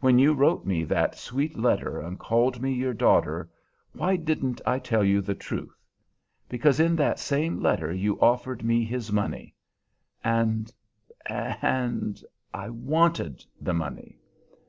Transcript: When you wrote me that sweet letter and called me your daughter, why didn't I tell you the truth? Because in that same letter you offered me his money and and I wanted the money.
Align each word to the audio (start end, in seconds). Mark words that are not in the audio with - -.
When 0.00 0.18
you 0.18 0.32
wrote 0.34 0.66
me 0.66 0.82
that 0.82 1.16
sweet 1.16 1.56
letter 1.56 2.00
and 2.00 2.18
called 2.18 2.60
me 2.60 2.72
your 2.72 2.92
daughter, 2.92 3.48
why 3.92 4.16
didn't 4.16 4.60
I 4.66 4.80
tell 4.80 5.04
you 5.04 5.20
the 5.20 5.36
truth? 5.36 5.86
Because 6.48 6.80
in 6.80 6.96
that 6.96 7.20
same 7.20 7.62
letter 7.62 7.92
you 7.92 8.18
offered 8.20 8.64
me 8.64 8.84
his 8.84 9.12
money 9.12 9.54
and 10.24 10.72
and 11.24 12.20
I 12.52 12.68
wanted 12.70 13.44
the 13.60 13.72
money. 13.72 14.18